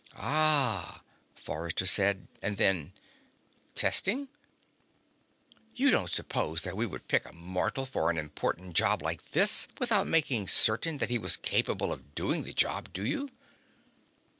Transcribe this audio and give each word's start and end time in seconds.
"Ah," 0.17 1.03
Forrester 1.35 1.85
said, 1.85 2.27
and 2.41 2.57
then: 2.57 2.91
"Testing?" 3.75 4.29
"You 5.75 5.91
don't 5.91 6.09
suppose 6.09 6.63
that 6.63 6.75
we 6.75 6.87
would 6.87 7.07
pick 7.07 7.23
a 7.29 7.33
mortal 7.33 7.85
for 7.85 8.09
an 8.09 8.17
important 8.17 8.75
job 8.75 9.03
like 9.03 9.23
this 9.33 9.67
without 9.79 10.07
making 10.07 10.47
certain 10.47 10.97
that 10.97 11.11
he 11.11 11.19
was 11.19 11.37
capable 11.37 11.93
of 11.93 12.15
doing 12.15 12.41
the 12.41 12.53
job, 12.53 12.91
do 12.93 13.05
you?" 13.05 13.29